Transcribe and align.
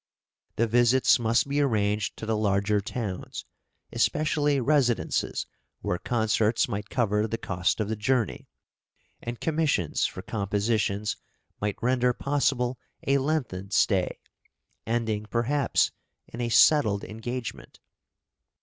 The 0.55 0.65
visits 0.65 1.19
must 1.19 1.47
be 1.47 1.61
arranged 1.61 2.17
to 2.17 2.25
the 2.25 2.35
larger 2.35 2.81
towns, 2.81 3.45
especially 3.93 4.59
residences, 4.59 5.45
where 5.81 5.99
concerts 5.99 6.67
might 6.67 6.89
cover 6.89 7.27
the 7.27 7.37
cost 7.37 7.79
of 7.79 7.87
the 7.87 7.95
journey, 7.95 8.47
and 9.21 9.39
commissions 9.39 10.07
for 10.07 10.23
compositions 10.23 11.17
might 11.59 11.75
render 11.83 12.13
possible 12.13 12.79
a 13.05 13.19
lengthened 13.19 13.73
stay, 13.73 14.17
ending, 14.87 15.27
perhaps, 15.27 15.91
in 16.27 16.41
a 16.41 16.49
settled 16.49 17.03
engagement. 17.03 17.79